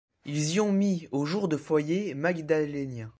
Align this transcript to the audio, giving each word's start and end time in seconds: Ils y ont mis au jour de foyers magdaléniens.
Ils 0.25 0.53
y 0.55 0.59
ont 0.59 0.71
mis 0.71 1.07
au 1.11 1.27
jour 1.27 1.47
de 1.47 1.57
foyers 1.57 2.15
magdaléniens. 2.15 3.09